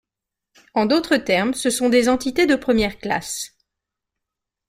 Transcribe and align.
En 0.73 0.87
d'autre 0.87 1.15
termes, 1.17 1.53
ce 1.53 1.69
sont 1.69 1.87
des 1.87 2.09
entités 2.09 2.47
de 2.47 2.55
première 2.55 2.97
classe. 2.97 3.55